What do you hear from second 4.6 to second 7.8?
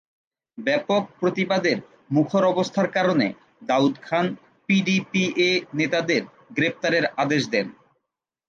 PDPA নেতাদের গ্রেপ্তারের আদেশ দেন।